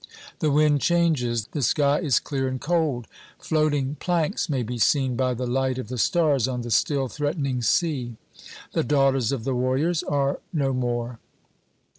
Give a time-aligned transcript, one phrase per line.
[0.39, 3.05] The wind changes; the sky is clear and cold.
[3.37, 7.61] Floating planks may be seen by the light of the stars on the still threatening
[7.61, 8.15] sea;
[8.73, 11.19] the daughters of the warriors are no more.